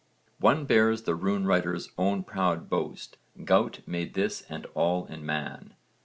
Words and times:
One 0.39 0.65
bears 0.65 1.03
the 1.03 1.13
rune 1.13 1.45
writer's 1.45 1.91
own 1.95 2.23
proud 2.23 2.67
boast 2.71 3.17
'Gaut 3.45 3.81
made 3.85 4.15
this 4.15 4.41
and 4.49 4.65
all 4.73 5.05
in 5.05 5.23
Man.' 5.23 5.75